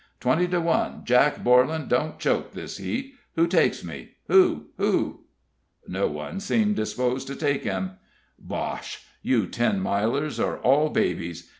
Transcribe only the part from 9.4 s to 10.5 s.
Ten Milers